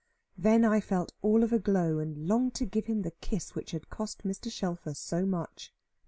Then 0.35 0.65
I 0.65 0.79
felt 0.81 1.11
all 1.21 1.43
of 1.43 1.53
a 1.53 1.59
glow 1.59 1.99
and 1.99 2.27
longed 2.27 2.55
to 2.55 2.65
give 2.65 2.87
him 2.87 3.03
the 3.03 3.11
kiss 3.21 3.53
which 3.53 3.69
had 3.69 3.91
cost 3.91 4.23
Mr. 4.23 4.51
Shelfer 4.51 4.95
so 4.95 5.27
much. 5.27 5.71